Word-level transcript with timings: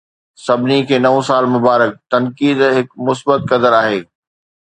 سڀني 0.45 0.79
کي 0.87 0.95
نئون 1.03 1.21
سال 1.29 1.43
مبارڪ! 1.55 1.91
تنقيد 2.13 2.57
هڪ 2.77 2.87
مثبت 3.07 3.39
قدر 3.51 3.71
آهي. 3.83 3.99